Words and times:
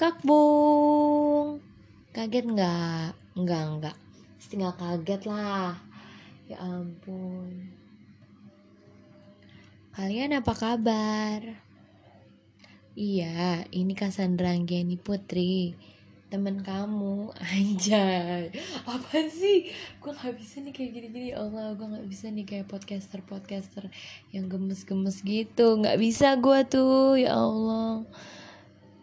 Kak 0.00 0.24
Bung. 0.24 1.60
Kaget 2.16 2.48
nggak? 2.48 3.36
Nggak, 3.36 3.64
nggak. 3.76 3.96
Tinggal 4.48 4.72
kaget 4.72 5.28
lah. 5.28 5.76
Ya 6.48 6.56
ampun. 6.56 7.68
Kalian 9.92 10.40
apa 10.40 10.56
kabar? 10.56 11.44
Iya, 12.96 13.68
ini 13.76 13.92
Cassandra 13.92 14.56
Anggeni 14.56 14.96
Putri. 14.96 15.76
Temen 16.32 16.64
kamu. 16.64 17.36
Anjay. 17.52 18.56
Apa 18.88 19.28
sih? 19.28 19.68
Gue 20.00 20.16
gak 20.16 20.32
bisa 20.32 20.64
nih 20.64 20.72
kayak 20.72 20.90
gini-gini. 20.96 21.36
Ya 21.36 21.44
Allah, 21.44 21.76
gue 21.76 21.84
gak 21.84 22.08
bisa 22.08 22.32
nih 22.32 22.48
kayak 22.48 22.72
podcaster-podcaster 22.72 23.92
Yang 24.32 24.56
gemes-gemes 24.56 25.20
gitu. 25.20 25.76
Gak 25.84 26.00
bisa 26.00 26.40
gue 26.40 26.60
tuh. 26.72 27.20
Ya 27.20 27.36
Allah 27.36 28.08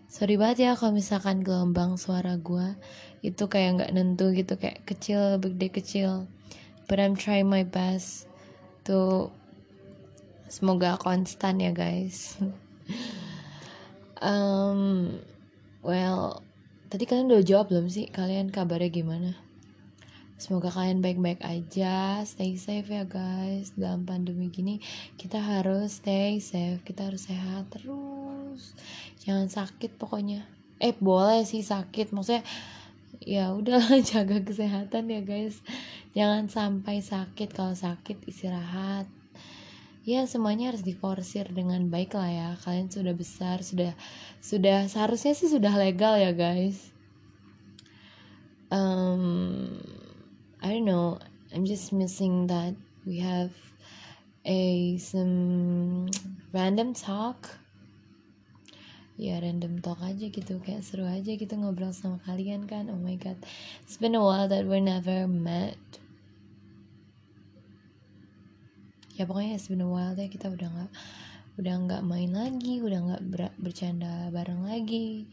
Sorry 0.08 0.40
banget 0.40 0.68
ya 0.68 0.72
kalau 0.80 0.96
misalkan 0.96 1.44
gelombang 1.44 2.00
suara 2.00 2.40
gue 2.40 2.80
Itu 3.22 3.52
kayak 3.52 3.84
gak 3.84 3.92
nentu 3.94 4.32
gitu 4.32 4.56
Kayak 4.56 4.88
kecil, 4.88 5.40
gede 5.44 5.68
kecil 5.68 6.12
But 6.88 7.04
I'm 7.04 7.20
trying 7.20 7.52
my 7.52 7.68
best 7.68 8.32
To 8.88 9.30
Semoga 10.48 10.96
konstan 10.96 11.60
ya 11.60 11.76
guys 11.76 12.40
um, 14.24 15.12
Well 15.84 16.48
Tadi 16.88 17.04
kalian 17.04 17.28
udah 17.28 17.44
jawab 17.44 17.68
belum 17.68 17.92
sih? 17.92 18.08
Kalian 18.08 18.48
kabarnya 18.48 18.88
gimana? 18.88 19.36
Semoga 20.38 20.70
kalian 20.70 21.02
baik-baik 21.02 21.42
aja, 21.42 22.22
stay 22.22 22.62
safe 22.62 22.94
ya 22.94 23.10
guys. 23.10 23.74
Dalam 23.74 24.06
pandemi 24.06 24.54
gini 24.54 24.78
kita 25.18 25.42
harus 25.42 25.98
stay 25.98 26.38
safe, 26.38 26.86
kita 26.86 27.10
harus 27.10 27.26
sehat 27.26 27.74
terus. 27.74 28.78
Jangan 29.26 29.50
sakit 29.50 29.98
pokoknya. 29.98 30.46
Eh 30.78 30.94
boleh 30.94 31.42
sih 31.42 31.66
sakit, 31.66 32.14
maksudnya 32.14 32.46
ya 33.26 33.50
udahlah 33.50 33.98
jaga 34.14 34.38
kesehatan 34.46 35.10
ya 35.10 35.26
guys. 35.26 35.58
Jangan 36.14 36.54
sampai 36.54 37.02
sakit, 37.02 37.50
kalau 37.58 37.74
sakit 37.74 38.22
istirahat. 38.30 39.10
Ya 40.06 40.22
semuanya 40.30 40.70
harus 40.70 40.86
diforsir 40.86 41.50
dengan 41.50 41.90
baik 41.90 42.14
lah 42.14 42.30
ya. 42.30 42.50
Kalian 42.62 42.94
sudah 42.94 43.18
besar, 43.18 43.66
sudah 43.66 43.98
sudah 44.38 44.86
seharusnya 44.86 45.34
sih 45.34 45.50
sudah 45.50 45.74
legal 45.82 46.14
ya 46.14 46.30
guys. 46.30 46.94
Um, 48.70 49.97
I 50.62 50.74
don't 50.74 50.86
know. 50.86 51.20
I'm 51.54 51.66
just 51.66 51.94
missing 51.94 52.48
that 52.48 52.74
we 53.06 53.20
have 53.20 53.54
a 54.46 54.98
some 54.98 56.10
random 56.52 56.94
talk. 56.98 57.62
Ya 59.18 59.38
random 59.42 59.82
talk 59.82 60.02
aja 60.02 60.30
gitu 60.30 60.62
kayak 60.62 60.86
seru 60.86 61.06
aja 61.06 61.34
gitu 61.34 61.54
ngobrol 61.58 61.94
sama 61.94 62.18
kalian 62.26 62.66
kan. 62.66 62.90
Oh 62.90 62.98
my 62.98 63.18
god. 63.18 63.38
It's 63.86 63.98
been 64.02 64.18
a 64.18 64.22
while 64.22 64.50
that 64.50 64.66
we 64.66 64.82
never 64.82 65.30
met. 65.30 65.78
Ya 69.18 69.26
pokoknya 69.26 69.58
it's 69.58 69.70
been 69.70 69.82
a 69.82 69.90
while 69.90 70.14
deh 70.14 70.30
kita 70.30 70.50
udah 70.50 70.70
nggak 70.70 70.92
udah 71.58 71.76
nggak 71.90 72.02
main 72.06 72.34
lagi, 72.34 72.82
udah 72.82 73.00
nggak 73.02 73.24
ber 73.30 73.42
bercanda 73.58 74.30
bareng 74.30 74.66
lagi. 74.66 75.26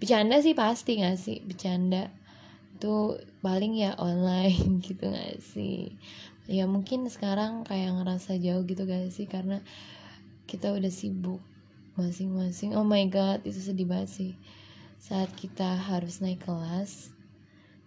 Bercanda 0.00 0.40
sih 0.40 0.56
pasti 0.56 0.96
gak 0.96 1.20
sih? 1.20 1.44
Bercanda 1.44 2.08
tuh 2.80 3.20
paling 3.44 3.76
ya 3.76 3.94
online 4.00 4.80
gitu 4.88 5.12
gak 5.12 5.38
sih? 5.44 5.94
Ya 6.50 6.64
mungkin 6.64 7.06
sekarang 7.06 7.68
kayak 7.68 8.00
ngerasa 8.00 8.40
jauh 8.40 8.64
gitu 8.64 8.88
gak 8.88 9.12
sih? 9.12 9.28
Karena 9.28 9.60
kita 10.48 10.72
udah 10.72 10.90
sibuk 10.90 11.38
masing-masing. 11.94 12.72
Oh 12.74 12.82
my 12.82 13.04
god 13.12 13.44
itu 13.44 13.60
sedih 13.60 13.84
banget 13.86 14.10
sih. 14.10 14.32
Saat 14.96 15.36
kita 15.36 15.76
harus 15.76 16.24
naik 16.24 16.42
kelas 16.42 17.12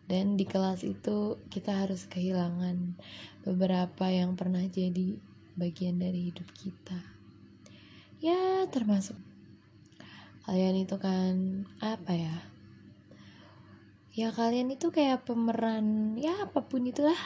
dan 0.06 0.38
di 0.38 0.46
kelas 0.46 0.86
itu 0.86 1.42
kita 1.50 1.74
harus 1.74 2.06
kehilangan 2.06 2.96
beberapa 3.42 4.06
yang 4.08 4.38
pernah 4.38 4.62
jadi 4.62 5.18
bagian 5.58 5.98
dari 5.98 6.30
hidup 6.32 6.48
kita. 6.54 7.00
Ya 8.24 8.64
termasuk 8.72 9.20
kalian 10.44 10.84
itu 10.84 10.96
kan 11.00 11.64
apa 11.80 12.12
ya 12.16 12.36
ya 14.14 14.30
kalian 14.30 14.70
itu 14.70 14.94
kayak 14.94 15.26
pemeran 15.26 16.14
ya 16.22 16.46
apa 16.46 16.62
pun 16.70 16.86
itulah. 16.86 17.18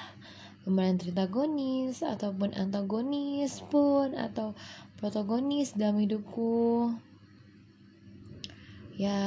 Pemeran 0.64 0.96
tritagonis 1.00 2.03
ataupun 2.03 2.52
antagonis 2.56 3.59
pun 3.72 4.16
atau 4.16 4.56
protagonis 5.00 5.74
dalam 5.76 6.00
hidupku. 6.00 6.92
Ya 8.96 9.20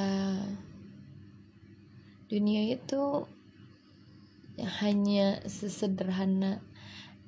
dunia 2.29 2.63
itu 2.77 3.27
hanya 4.81 5.41
sesederhana 5.49 6.61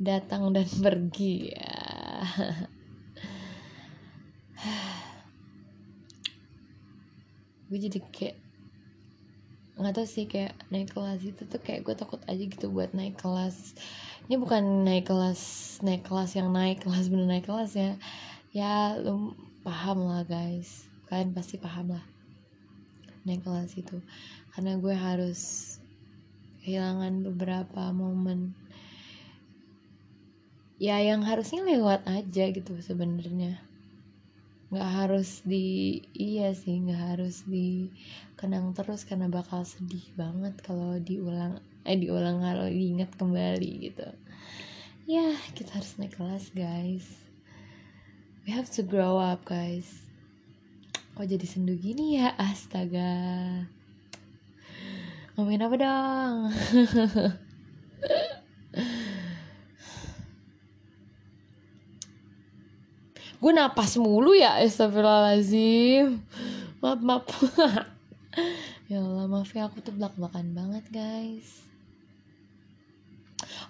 datang 0.01 0.53
dan 0.53 0.69
pergi 0.85 1.57
ya. 1.57 1.81
Gue 7.73 7.81
jadi 7.81 7.97
kayak 8.13 8.52
nggak 9.83 9.99
tahu 9.99 10.07
sih 10.07 10.31
kayak 10.31 10.55
naik 10.71 10.95
kelas 10.95 11.21
itu 11.27 11.43
tuh 11.43 11.59
kayak 11.59 11.83
gue 11.83 11.95
takut 11.99 12.23
aja 12.31 12.39
gitu 12.39 12.71
buat 12.71 12.95
naik 12.95 13.19
kelas. 13.19 13.75
Ini 14.31 14.39
bukan 14.39 14.87
naik 14.87 15.11
kelas 15.11 15.43
naik 15.83 16.07
kelas 16.07 16.39
yang 16.39 16.55
naik 16.55 16.81
kelas 16.87 17.11
bener 17.11 17.27
naik 17.27 17.47
kelas 17.51 17.75
ya. 17.75 17.99
Ya 18.55 18.95
lu 18.97 19.35
paham 19.67 20.07
lah 20.07 20.23
guys. 20.23 20.87
Kalian 21.11 21.35
pasti 21.35 21.59
paham 21.59 21.99
lah 21.99 22.05
naik 23.27 23.43
kelas 23.43 23.75
itu. 23.75 23.99
Karena 24.55 24.79
gue 24.79 24.95
harus 24.95 25.41
kehilangan 26.63 27.27
beberapa 27.27 27.91
momen 27.91 28.55
ya 30.79 31.03
yang 31.03 31.27
harusnya 31.27 31.63
lewat 31.63 32.07
aja 32.07 32.51
gitu 32.51 32.79
sebenarnya 32.79 33.72
nggak 34.73 34.91
harus 35.05 35.45
di 35.45 36.01
iya 36.17 36.57
sih 36.57 36.81
nggak 36.81 37.03
harus 37.13 37.45
di 37.45 37.93
kenang 38.41 38.73
terus 38.73 39.05
karena 39.05 39.29
bakal 39.29 39.69
sedih 39.69 40.03
banget 40.17 40.57
kalau 40.65 40.97
diulang 40.97 41.61
eh 41.85 42.01
diulang 42.01 42.41
kalau 42.41 42.65
diingat 42.65 43.13
kembali 43.21 43.93
gitu. 43.93 44.09
Ya 45.05 45.37
kita 45.53 45.77
harus 45.77 46.01
naik 46.01 46.17
kelas 46.17 46.57
guys. 46.57 47.05
We 48.49 48.57
have 48.57 48.73
to 48.75 48.83
grow 48.83 49.21
up 49.21 49.45
guys. 49.45 50.09
Kok 51.21 51.29
jadi 51.29 51.45
sendu 51.45 51.77
gini 51.77 52.17
ya? 52.17 52.33
Astaga. 52.41 53.13
Ngomongin 55.37 55.65
apa 55.69 55.77
dong 55.77 56.37
gue 63.43 63.51
napas 63.51 63.99
mulu 63.99 64.39
ya 64.39 64.63
Astagfirullahaladzim. 64.63 66.23
Maaf 66.79 67.01
maaf. 67.03 67.27
Ya 68.93 69.01
Allah 69.01 69.25
maaf 69.25 69.49
ya 69.57 69.73
aku 69.73 69.81
tuh 69.81 69.97
belak 69.97 70.13
belakan 70.21 70.53
banget 70.53 70.85
guys. 70.93 71.65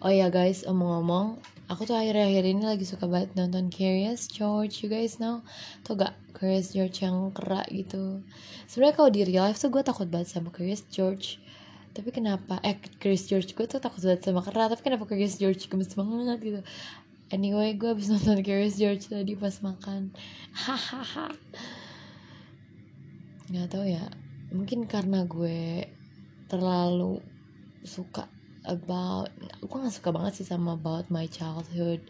Oh 0.02 0.10
ya 0.10 0.26
guys 0.34 0.66
omong-omong 0.66 1.38
aku 1.72 1.88
tuh 1.88 1.96
akhir-akhir 1.96 2.44
ini 2.44 2.62
lagi 2.68 2.84
suka 2.84 3.08
banget 3.08 3.32
nonton 3.32 3.72
Curious 3.72 4.28
George 4.28 4.84
you 4.84 4.92
guys 4.92 5.16
know. 5.16 5.40
Tau 5.86 5.96
gak? 5.96 6.12
Curious 6.36 6.76
George 6.76 7.00
yang 7.00 7.32
kerak 7.32 7.70
gitu. 7.72 8.20
Sebenarnya 8.68 8.94
kalau 8.98 9.10
di 9.14 9.22
real 9.24 9.48
life 9.48 9.56
tuh 9.56 9.72
gue 9.72 9.80
takut 9.80 10.10
banget 10.10 10.28
sama 10.28 10.52
Curious 10.52 10.84
George. 10.92 11.40
Tapi 11.96 12.12
kenapa? 12.12 12.60
Eh 12.60 12.76
Curious 13.00 13.24
George 13.24 13.56
gue 13.56 13.64
tuh 13.64 13.80
takut 13.80 14.04
banget 14.04 14.20
sama 14.26 14.44
kerak 14.44 14.76
tapi 14.76 14.82
kenapa 14.84 15.08
Curious 15.08 15.40
George 15.40 15.64
gemes 15.70 15.96
banget 15.96 16.38
gitu 16.42 16.60
Anyway, 17.32 17.80
gue 17.80 17.88
abis 17.88 18.12
nonton 18.12 18.44
Curious 18.44 18.76
George 18.76 19.08
tadi 19.08 19.32
pas 19.32 19.56
makan. 19.64 20.12
Hahaha. 20.52 21.32
Gak 23.48 23.72
tau 23.72 23.88
ya. 23.88 24.04
Mungkin 24.52 24.84
karena 24.84 25.24
gue 25.24 25.88
terlalu 26.52 27.24
suka 27.82 28.28
about 28.68 29.32
gue 29.64 29.78
gak 29.80 29.96
suka 29.96 30.12
banget 30.12 30.44
sih 30.44 30.46
sama 30.46 30.76
about 30.76 31.08
my 31.08 31.24
childhood 31.26 32.04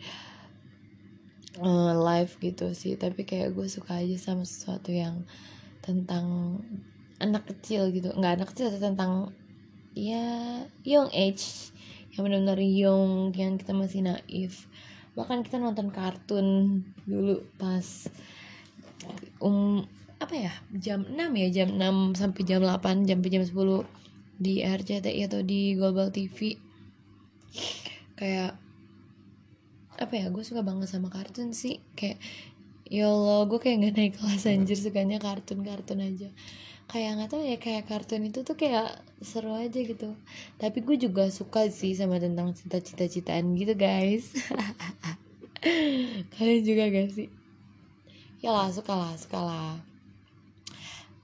uh, 1.62 1.94
life 1.97 2.37
gitu 2.43 2.75
sih 2.76 2.99
tapi 2.99 3.23
kayak 3.23 3.56
gue 3.56 3.67
suka 3.70 4.00
aja 4.00 4.17
sama 4.19 4.44
sesuatu 4.44 4.93
yang 4.93 5.25
tentang 5.81 6.58
anak 7.23 7.49
kecil 7.49 7.88
gitu 7.94 8.12
nggak 8.12 8.43
anak 8.43 8.49
kecil 8.52 8.69
tentang 8.76 9.31
ya 9.94 10.61
young 10.82 11.08
age 11.12 11.73
yang 12.12 12.29
benar-benar 12.29 12.61
young 12.61 13.32
yang 13.32 13.56
kita 13.56 13.73
masih 13.73 14.05
naif 14.05 14.69
bahkan 15.12 15.44
kita 15.44 15.61
nonton 15.61 15.93
kartun 15.93 16.81
dulu 17.05 17.44
pas 17.61 18.09
um 19.43 19.85
apa 20.23 20.35
ya 20.38 20.55
jam 20.79 21.03
6 21.05 21.19
ya 21.19 21.49
jam 21.50 21.69
6 21.76 22.17
sampai 22.17 22.43
jam 22.47 22.62
8 22.62 23.05
sampai 23.05 23.29
jam 23.29 23.43
10 23.43 23.53
di 24.43 24.62
RCTI 24.62 25.20
atau 25.29 25.41
di 25.43 25.75
Global 25.75 26.09
TV 26.14 26.56
kayak 28.17 28.55
apa 29.99 30.14
ya 30.19 30.26
gue 30.31 30.43
suka 30.43 30.67
banget 30.67 30.88
sama 30.91 31.12
kartun 31.12 31.55
sih. 31.55 31.79
Kayak 31.94 32.19
ya 32.88 33.09
Allah 33.09 33.47
gue 33.49 33.59
kayak 33.59 33.76
nggak 33.82 33.94
naik 33.97 34.14
kelas 34.19 34.44
anjir 34.50 34.76
sukanya 34.76 35.17
kartun 35.23 35.64
kartun 35.64 36.03
aja 36.03 36.29
kayak 36.90 37.11
nggak 37.19 37.31
tahu 37.31 37.43
ya 37.44 37.56
kayak 37.61 37.84
kartun 37.90 38.26
itu 38.26 38.43
tuh 38.46 38.56
kayak 38.58 38.99
seru 39.23 39.55
aja 39.55 39.79
gitu. 39.79 40.17
Tapi 40.58 40.79
gue 40.82 40.96
juga 40.99 41.31
suka 41.31 41.69
sih 41.69 41.94
sama 41.94 42.19
tentang 42.19 42.55
cita-cita-citaan 42.56 43.55
gitu 43.58 43.75
guys. 43.79 44.34
Kalian 46.34 46.62
juga 46.67 46.90
gak 46.90 47.14
sih? 47.14 47.31
Ya 48.43 48.50
lah 48.50 48.67
suka 48.75 48.99
lah 48.99 49.14
suka 49.14 49.38
lah 49.38 49.93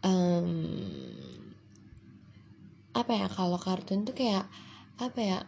um, 0.03 0.51
apa 2.95 3.13
ya 3.15 3.27
kalau 3.31 3.59
kartun 3.59 4.07
tuh 4.07 4.15
kayak 4.15 4.47
apa 4.99 5.21
ya 5.21 5.39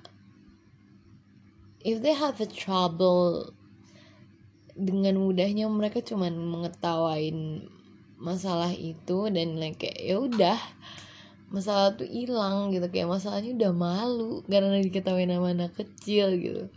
if 1.82 1.98
they 2.02 2.14
have 2.14 2.38
a 2.38 2.46
trouble 2.46 3.50
dengan 4.78 5.18
mudahnya 5.18 5.66
mereka 5.66 6.00
cuman 6.00 6.38
mengetawain 6.38 7.68
masalah 8.20 8.70
itu 8.76 9.32
dan 9.32 9.56
like 9.56 9.81
kayak 9.81 9.96
ya 9.96 10.20
udah 10.20 10.61
masalah 11.50 11.96
tuh 11.96 12.06
hilang 12.06 12.70
gitu. 12.70 12.87
Kayak 12.93 13.08
masalahnya 13.11 13.50
udah 13.56 13.72
malu 13.75 14.44
karena 14.46 14.78
diketahui 14.78 15.26
nama 15.26 15.50
anak 15.50 15.75
kecil 15.75 16.37
gitu. 16.37 16.69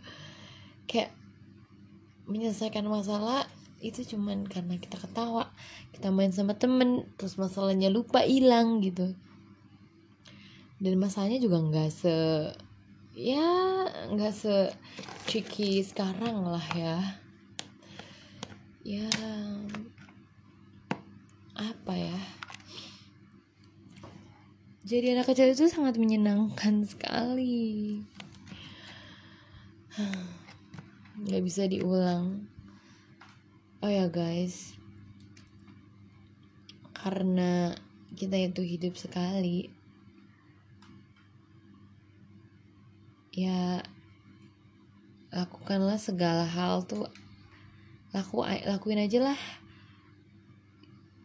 Kayak 0.88 1.12
menyelesaikan 2.24 2.88
masalah 2.88 3.46
itu 3.84 4.00
cuman 4.16 4.48
karena 4.48 4.80
kita 4.80 4.96
ketawa 4.96 5.52
kita 5.92 6.08
main 6.08 6.32
sama 6.32 6.56
temen 6.56 7.04
terus 7.20 7.36
masalahnya 7.36 7.92
lupa 7.92 8.24
hilang 8.24 8.80
gitu. 8.80 9.12
Dan 10.80 10.98
masalahnya 10.98 11.38
juga 11.38 11.60
nggak 11.60 11.90
se 11.92 12.16
ya 13.14 13.46
nggak 14.10 14.34
se 14.34 14.72
tricky 15.28 15.84
sekarang 15.84 16.48
lah 16.48 16.66
ya. 16.74 16.98
Ya 18.84 19.08
apa 21.54 21.94
ya 21.94 22.18
jadi 24.94 25.18
anak 25.18 25.34
kecil 25.34 25.50
itu 25.50 25.66
sangat 25.66 25.98
menyenangkan 25.98 26.86
sekali. 26.86 27.98
Nggak 31.26 31.42
bisa 31.42 31.66
diulang. 31.66 32.46
Oh 33.82 33.90
ya 33.90 34.06
guys. 34.06 34.78
Karena 36.94 37.74
kita 38.14 38.38
itu 38.38 38.62
hidup 38.62 38.94
sekali. 38.94 39.66
Ya 43.34 43.82
lakukanlah 45.34 45.98
segala 45.98 46.46
hal 46.46 46.86
tuh. 46.86 47.10
Laku 48.14 48.46
lakuin 48.46 49.02
aja 49.02 49.34
lah. 49.34 49.40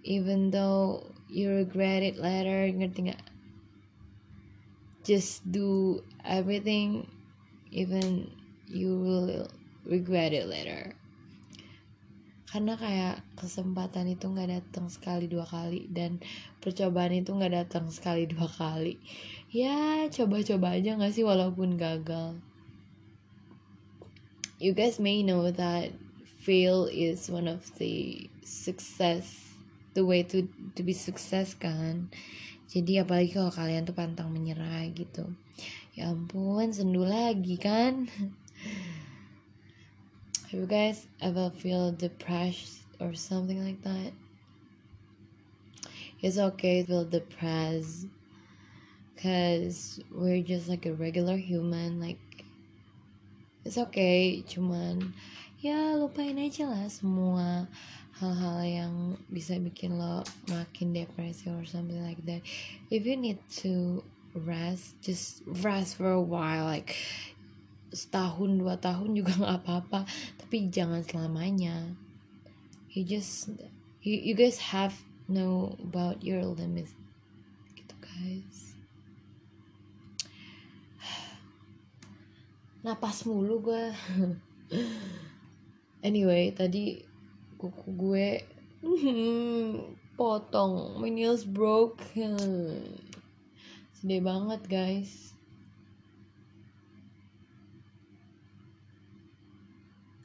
Even 0.01 0.49
though 0.49 1.05
you 1.29 1.53
regret 1.53 2.01
it 2.01 2.17
later 2.17 2.65
ngerti 2.65 3.13
nggak 3.13 3.28
just 5.03 5.45
do 5.47 6.01
everything 6.25 7.07
even 7.71 8.29
you 8.67 8.97
will 8.97 9.47
regret 9.85 10.33
it 10.33 10.45
later. 10.45 10.93
Karena 12.49 12.73
kayak 12.73 13.21
kesempatan 13.37 14.09
itu 14.09 14.25
nggak 14.25 14.49
datang 14.49 14.89
sekali 14.89 15.29
dua 15.29 15.45
kali 15.45 15.85
dan 15.93 16.17
percobaan 16.57 17.13
itu 17.13 17.29
nggak 17.29 17.53
datang 17.53 17.93
sekali 17.93 18.25
dua 18.25 18.49
kali. 18.49 18.97
Ya 19.53 20.09
coba-coba 20.09 20.73
aja 20.73 20.97
nggak 20.97 21.13
sih 21.13 21.21
walaupun 21.21 21.77
gagal? 21.77 22.41
You 24.57 24.73
guys 24.73 24.97
may 24.97 25.21
know 25.21 25.53
that 25.53 25.93
fail 26.41 26.89
is 26.89 27.29
one 27.29 27.45
of 27.45 27.69
the 27.77 28.25
success 28.41 29.53
the 29.93 30.01
way 30.01 30.25
to 30.25 30.49
to 30.73 30.81
be 30.81 30.93
success 30.93 31.53
kan 31.53 32.09
jadi 32.69 33.01
apalagi 33.01 33.33
kalau 33.33 33.49
kalian 33.49 33.83
tuh 33.83 33.97
pantang 33.97 34.29
menyerah 34.29 34.85
gitu. 34.93 35.25
Ya 35.97 36.13
ampun 36.13 36.69
sendu 36.69 37.01
lagi 37.01 37.57
kan. 37.57 38.05
Have 40.49 40.53
you 40.53 40.69
guys 40.69 41.09
ever 41.21 41.49
feel 41.49 41.89
depressed 41.93 42.85
or 43.01 43.17
something 43.17 43.61
like 43.61 43.81
that? 43.81 44.13
It's 46.21 46.37
okay 46.37 46.85
to 46.85 46.87
feel 46.87 47.05
depressed 47.05 48.05
cause 49.21 49.99
we're 50.11 50.41
just 50.41 50.69
like 50.69 50.85
a 50.85 50.93
regular 50.93 51.35
human 51.35 51.99
like 51.99 52.19
it's 53.65 53.77
okay 53.77 54.39
cuman 54.47 55.11
ya 55.59 55.99
lupain 55.99 56.39
aja 56.39 56.71
lah 56.71 56.87
semua 56.87 57.67
hal-hal 58.19 58.59
yang 58.63 58.93
bisa 59.27 59.59
bikin 59.59 59.99
lo 59.99 60.23
makin 60.47 60.95
depresi 60.95 61.51
or 61.51 61.67
something 61.67 61.99
like 61.99 62.19
that. 62.23 62.39
If 62.87 63.03
you 63.03 63.19
need 63.19 63.43
to 63.63 64.03
rest 64.31 64.95
just 65.03 65.43
rest 65.63 65.99
for 65.99 66.15
a 66.15 66.23
while 66.23 66.67
like 66.67 66.95
setahun 67.91 68.55
dua 68.55 68.79
tahun 68.79 69.19
juga 69.19 69.35
nggak 69.39 69.59
apa-apa. 69.63 70.07
Tapi 70.39 70.71
jangan 70.71 71.03
selamanya. 71.03 71.91
You 72.95 73.03
just 73.03 73.51
you, 73.99 74.15
you 74.15 74.35
guys 74.39 74.59
have 74.71 74.95
know 75.27 75.75
about 75.83 76.23
your 76.23 76.43
limits 76.43 76.95
gitu 77.75 77.95
guys. 77.99 78.79
Napas 82.87 83.27
mulu 83.27 83.59
gue 83.59 83.83
anyway 86.03 86.51
tadi 86.55 87.03
kuku 87.59 87.87
gue 87.95 88.29
potong. 90.19 90.99
My 90.99 91.11
nails 91.11 91.43
broken. 91.47 92.35
Sedih 93.95 94.23
banget 94.23 94.61
guys. 94.67 95.35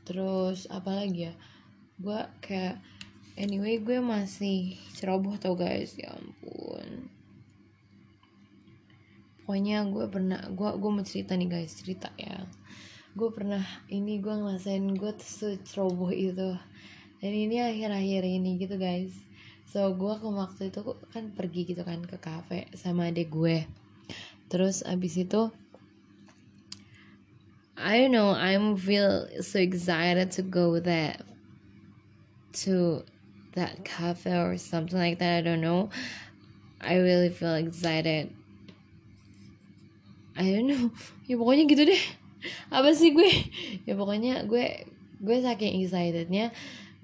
Terus 0.06 0.70
apa 0.70 1.02
lagi 1.02 1.30
ya? 1.30 1.34
Gue 1.98 2.20
kayak 2.42 2.78
anyway 3.34 3.78
gue 3.82 3.98
masih 3.98 4.78
ceroboh 4.94 5.38
tau 5.38 5.58
guys. 5.58 5.98
Ya 5.98 6.14
ampun. 6.14 7.10
Pokoknya 9.42 9.86
gue 9.90 10.06
pernah 10.10 10.42
gue 10.50 10.70
gue 10.78 10.90
mau 10.90 11.02
cerita 11.06 11.34
nih 11.34 11.50
guys. 11.50 11.74
Cerita 11.74 12.14
ya 12.14 12.46
gue 13.14 13.30
pernah 13.30 13.62
ini 13.86 14.18
gue 14.18 14.34
ngerasain 14.34 14.82
gue 14.98 15.12
tuh 15.14 15.54
ceroboh 15.62 16.10
itu. 16.10 16.58
Dan 17.22 17.32
ini 17.32 17.62
akhir-akhir 17.62 18.26
ini 18.26 18.58
gitu 18.58 18.74
guys. 18.74 19.14
So 19.70 19.94
gue 19.94 20.14
ke 20.18 20.26
waktu 20.26 20.74
itu 20.74 20.82
kan 21.14 21.30
pergi 21.30 21.62
gitu 21.62 21.86
kan 21.86 22.02
ke 22.02 22.18
cafe 22.18 22.66
sama 22.74 23.14
adek 23.14 23.30
gue. 23.30 23.70
Terus 24.50 24.82
abis 24.82 25.14
itu 25.22 25.54
I 27.78 28.06
don't 28.06 28.14
know 28.14 28.34
I'm 28.34 28.74
feel 28.78 29.30
so 29.42 29.58
excited 29.58 30.30
to 30.38 30.42
go 30.42 30.78
there 30.78 31.18
to 32.66 33.02
that 33.54 33.82
cafe 33.86 34.34
or 34.34 34.58
something 34.58 34.98
like 34.98 35.22
that 35.22 35.38
I 35.38 35.42
don't 35.46 35.62
know. 35.62 35.94
I 36.82 36.98
really 36.98 37.30
feel 37.30 37.54
excited. 37.54 38.34
I 40.34 40.50
don't 40.50 40.66
know. 40.66 40.90
Ya 41.30 41.40
pokoknya 41.40 41.64
gitu 41.64 41.88
deh 41.88 42.23
apa 42.68 42.90
sih 42.92 43.12
gue? 43.16 43.30
Ya 43.88 43.94
pokoknya 43.96 44.44
gue 44.48 44.88
gue 45.24 45.36
saking 45.40 45.80
excitednya 45.80 46.52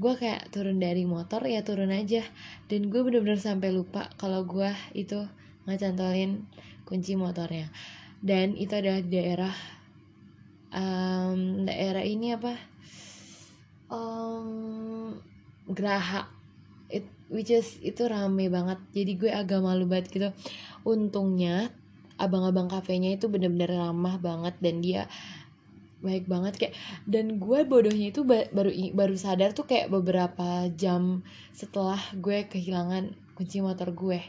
gue 0.01 0.17
kayak 0.17 0.49
turun 0.49 0.81
dari 0.81 1.05
motor 1.05 1.45
ya 1.45 1.61
turun 1.61 1.93
aja. 1.93 2.25
Dan 2.67 2.89
gue 2.89 3.01
bener-bener 3.05 3.37
sampai 3.37 3.69
lupa 3.69 4.09
kalau 4.17 4.49
gue 4.49 4.73
itu 4.97 5.21
ngecantolin 5.69 6.49
kunci 6.89 7.15
motornya. 7.21 7.69
Dan 8.21 8.57
itu 8.57 8.73
adalah 8.73 9.05
daerah 9.05 9.55
um, 10.73 11.69
daerah 11.69 12.05
ini 12.05 12.33
apa? 12.33 12.57
Um, 13.93 15.21
Geraha. 15.69 16.27
It, 16.91 17.07
which 17.31 17.53
is 17.53 17.79
itu 17.85 18.09
rame 18.09 18.49
banget. 18.49 18.81
Jadi 18.97 19.13
gue 19.21 19.31
agak 19.31 19.61
malu 19.61 19.85
banget 19.85 20.11
gitu. 20.11 20.29
Untungnya 20.83 21.71
abang-abang 22.21 22.69
kafenya 22.69 23.17
itu 23.17 23.33
bener-bener 23.33 23.73
ramah 23.73 24.21
banget 24.21 24.55
dan 24.61 24.85
dia 24.85 25.09
baik 26.01 26.25
banget 26.29 26.55
kayak 26.57 26.75
dan 27.05 27.37
gue 27.37 27.61
bodohnya 27.69 28.09
itu 28.09 28.25
baru 28.25 28.73
baru 28.97 29.15
sadar 29.21 29.53
tuh 29.53 29.69
kayak 29.69 29.93
beberapa 29.93 30.69
jam 30.73 31.21
setelah 31.53 32.01
gue 32.17 32.49
kehilangan 32.49 33.13
kunci 33.37 33.65
motor 33.65 33.93
gue. 33.93 34.21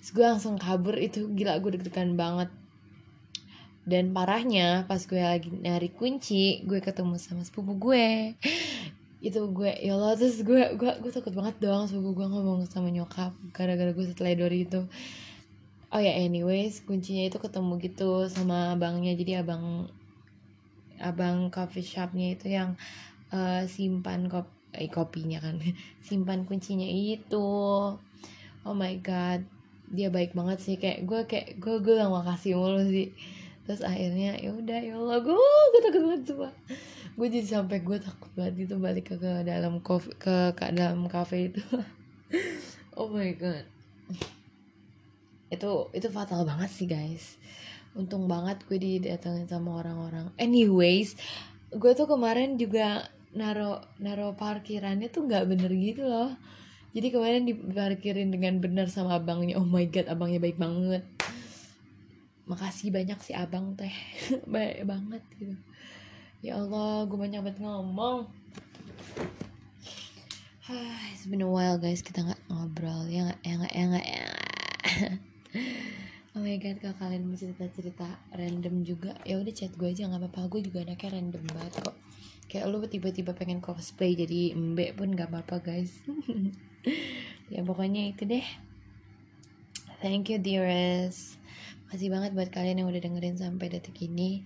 Terus 0.00 0.10
gue 0.12 0.24
langsung 0.28 0.60
kabur 0.60 0.96
itu 1.00 1.28
gila 1.32 1.56
gue 1.60 1.80
deg-degan 1.80 2.16
banget. 2.20 2.52
Dan 3.88 4.12
parahnya 4.12 4.84
pas 4.84 5.00
gue 5.00 5.20
lagi 5.20 5.48
nyari 5.48 5.88
kunci 5.92 6.60
gue 6.68 6.84
ketemu 6.84 7.16
sama 7.16 7.44
sepupu 7.44 7.76
gue. 7.80 8.36
Itu 9.22 9.48
gue 9.54 9.72
ya 9.78 9.96
Allah 9.96 10.18
terus 10.18 10.44
gue 10.44 10.76
gue 10.76 10.92
gue 11.00 11.10
takut 11.14 11.32
banget 11.32 11.56
dong 11.62 11.88
sepupu 11.88 12.18
gue 12.18 12.26
ngomong 12.26 12.68
sama 12.68 12.92
nyokap 12.92 13.32
gara-gara 13.56 13.94
gue 13.94 14.04
setelah 14.04 14.34
dari 14.34 14.66
itu 14.66 14.84
oh 15.92 16.00
ya 16.00 16.16
anyways 16.16 16.80
kuncinya 16.88 17.28
itu 17.28 17.36
ketemu 17.36 17.72
gitu 17.84 18.26
sama 18.32 18.74
abangnya. 18.74 19.12
Jadi 19.12 19.32
abang 19.36 19.86
abang 20.96 21.52
coffee 21.52 21.84
shopnya 21.84 22.32
itu 22.32 22.48
yang 22.56 22.80
uh, 23.28 23.68
simpan 23.68 24.32
kop 24.32 24.48
eh, 24.72 24.88
kopinya 24.88 25.38
kan. 25.44 25.60
Simpan 26.06 26.48
kuncinya 26.48 26.88
itu. 26.88 27.48
Oh 28.64 28.74
my 28.74 28.96
god. 29.04 29.44
Dia 29.92 30.08
baik 30.08 30.32
banget 30.32 30.58
sih. 30.64 30.76
Kayak 30.80 31.04
gue 31.04 31.20
kayak 31.28 31.48
gue 31.60 31.74
gue 31.84 31.94
gak 32.00 32.08
makasih 32.08 32.56
mulu 32.56 32.82
sih. 32.88 33.12
Terus 33.68 33.84
akhirnya 33.84 34.40
ya 34.40 34.50
udah 34.56 34.80
ya 34.80 34.94
Allah 34.96 35.18
gue 35.20 35.36
gue 35.38 35.80
takut 35.84 36.02
banget 36.08 36.22
coba 36.34 36.48
gue 37.12 37.28
jadi 37.28 37.60
sampai 37.60 37.84
gue 37.84 38.00
takut 38.00 38.32
banget 38.32 38.64
itu 38.64 38.74
balik 38.80 39.12
ke, 39.12 39.20
ke 39.20 39.44
dalam 39.44 39.84
kopi, 39.84 40.16
ke, 40.16 40.56
ke 40.56 40.64
dalam 40.72 41.04
kafe 41.12 41.52
itu. 41.52 41.62
Oh 42.92 43.08
my 43.08 43.32
god 43.36 43.64
itu 45.52 45.92
itu 45.92 46.08
fatal 46.08 46.48
banget 46.48 46.72
sih 46.72 46.88
guys. 46.88 47.36
Untung 47.92 48.24
banget 48.24 48.64
gue 48.64 48.80
didatengin 48.80 49.44
sama 49.44 49.84
orang-orang. 49.84 50.32
Anyways 50.40 51.20
gue 51.72 51.92
tuh 51.92 52.08
kemarin 52.08 52.56
juga 52.56 53.12
naro 53.32 53.80
naro 54.00 54.36
parkirannya 54.36 55.12
tuh 55.12 55.28
nggak 55.28 55.44
bener 55.44 55.70
gitu 55.76 56.08
loh. 56.08 56.32
Jadi 56.92 57.08
kemarin 57.08 57.44
diparkirin 57.48 58.28
dengan 58.32 58.60
benar 58.60 58.88
sama 58.88 59.20
abangnya. 59.20 59.60
Oh 59.60 59.64
my 59.64 59.84
god 59.92 60.08
abangnya 60.08 60.40
baik 60.40 60.56
banget. 60.56 61.04
Makasih 62.48 62.88
banyak 62.92 63.16
sih 63.20 63.36
abang 63.36 63.76
teh. 63.76 63.92
Baik 64.52 64.84
banget 64.84 65.22
gitu. 65.40 65.56
Ya 66.44 66.60
Allah 66.60 67.08
gue 67.08 67.16
banyak 67.16 67.40
banget 67.40 67.60
ngomong. 67.64 68.28
It's 71.12 71.24
been 71.30 71.40
a 71.40 71.48
while 71.48 71.78
guys. 71.80 72.04
Kita 72.04 72.26
nggak 72.28 72.42
ngobrol. 72.50 73.08
Ya 73.08 73.30
nggak 73.30 73.40
ya 73.40 73.52
nggak 73.56 73.72
ya 73.72 73.84
nggak 73.88 74.06
ya 74.10 74.24
oh 76.34 76.40
my 76.40 76.56
god 76.60 76.80
kalau 76.80 76.96
kalian 76.96 77.28
mau 77.28 77.36
cerita 77.36 77.64
cerita 77.72 78.08
random 78.32 78.84
juga? 78.84 79.16
Ya 79.28 79.36
udah 79.36 79.52
chat 79.52 79.72
gue 79.76 79.88
aja 79.88 80.08
nggak 80.08 80.28
apa-apa. 80.28 80.48
Gue 80.48 80.60
juga 80.64 80.84
anaknya 80.84 81.20
random 81.20 81.42
banget 81.52 81.74
kok. 81.80 81.96
Kayak 82.48 82.66
lu 82.68 82.84
tiba-tiba 82.84 83.32
pengen 83.32 83.64
cosplay 83.64 84.12
jadi 84.12 84.52
mbak 84.52 85.00
pun 85.00 85.12
nggak 85.12 85.28
apa-apa 85.32 85.60
guys. 85.60 85.92
Ya 87.52 87.60
pokoknya 87.60 88.08
itu 88.08 88.24
deh. 88.24 88.46
Thank 90.00 90.32
you 90.32 90.40
dearest. 90.40 91.36
Makasih 91.86 92.08
banget 92.08 92.32
buat 92.32 92.48
kalian 92.48 92.80
yang 92.80 92.88
udah 92.88 93.02
dengerin 93.04 93.36
sampai 93.36 93.68
detik 93.68 94.00
ini. 94.00 94.40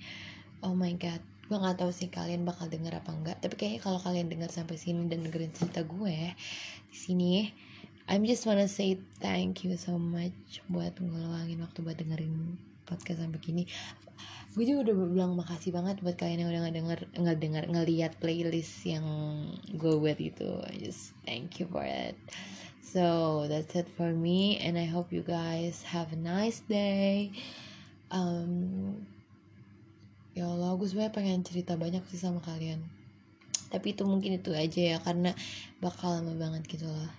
Oh 0.58 0.74
my 0.74 0.90
god, 0.98 1.22
gue 1.46 1.54
nggak 1.54 1.78
tahu 1.78 1.94
sih 1.94 2.10
kalian 2.10 2.42
bakal 2.42 2.66
denger 2.66 2.98
apa 2.98 3.14
enggak. 3.14 3.38
Tapi 3.38 3.54
kayaknya 3.54 3.80
kalau 3.86 4.02
kalian 4.02 4.26
denger 4.26 4.50
sampai 4.50 4.74
sini 4.74 5.06
dan 5.06 5.22
dengerin 5.22 5.54
cerita 5.54 5.86
gue 5.86 6.34
di 6.90 6.98
sini, 6.98 7.46
I'm 8.06 8.22
just 8.22 8.46
wanna 8.46 8.70
say 8.70 9.02
thank 9.18 9.66
you 9.66 9.74
so 9.74 9.98
much 9.98 10.62
buat 10.70 10.94
ngeluangin 11.02 11.58
waktu 11.58 11.82
buat 11.82 11.98
dengerin 11.98 12.54
podcast 12.86 13.18
sampai 13.18 13.42
gini. 13.42 13.62
Gue 14.54 14.64
juga 14.64 14.88
udah 14.88 14.94
bilang 15.10 15.32
makasih 15.34 15.74
banget 15.74 16.00
buat 16.00 16.14
kalian 16.14 16.46
yang 16.46 16.50
udah 16.54 16.60
nggak 16.64 16.76
denger 16.78 17.00
nggak 17.18 17.38
denger 17.42 17.64
ngeliat 17.66 18.12
playlist 18.22 18.86
yang 18.86 19.04
gue 19.74 19.94
buat 19.98 20.16
itu. 20.22 20.48
I 20.70 20.80
just 20.80 21.18
thank 21.26 21.58
you 21.58 21.66
for 21.66 21.82
it. 21.82 22.14
So 22.86 23.44
that's 23.50 23.74
it 23.74 23.90
for 23.92 24.14
me, 24.14 24.56
and 24.62 24.78
I 24.78 24.86
hope 24.86 25.10
you 25.10 25.20
guys 25.20 25.82
have 25.90 26.14
a 26.14 26.20
nice 26.20 26.62
day. 26.64 27.34
Um, 28.14 29.02
ya 30.32 30.46
Allah, 30.46 30.78
gue 30.78 30.86
sebenarnya 30.88 31.12
pengen 31.12 31.42
cerita 31.42 31.74
banyak 31.74 32.06
sih 32.08 32.22
sama 32.22 32.38
kalian. 32.40 32.80
Tapi 33.68 33.92
itu 33.92 34.06
mungkin 34.06 34.38
itu 34.38 34.54
aja 34.54 34.96
ya, 34.96 34.98
karena 35.02 35.34
bakal 35.82 36.22
lama 36.22 36.38
banget 36.38 36.64
gitu 36.70 36.86
loh. 36.86 37.10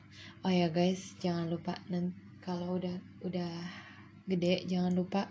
Oh 0.45 0.53
ya 0.53 0.69
guys, 0.71 1.17
jangan 1.19 1.49
lupa 1.51 1.75
nanti 1.91 2.15
kalau 2.39 2.79
udah 2.79 2.95
udah 3.27 3.51
gede, 4.23 4.63
jangan 4.71 4.95
lupa 4.95 5.27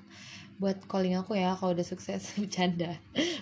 buat 0.56 0.76
calling 0.88 1.16
aku 1.16 1.36
ya 1.36 1.56
kalau 1.56 1.72
udah 1.76 1.86
sukses 1.86 2.32
bercanda. 2.40 2.96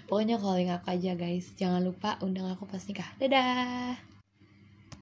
Pokoknya 0.07 0.39
calling 0.39 0.71
aku 0.71 0.95
aja 0.95 1.19
guys. 1.19 1.51
Jangan 1.59 1.83
lupa 1.83 2.19
undang 2.23 2.47
aku 2.51 2.67
pas 2.67 2.83
nikah. 2.87 3.11
Dadah. 3.19 4.14